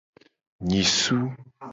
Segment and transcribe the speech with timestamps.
[0.67, 1.17] Nyisu.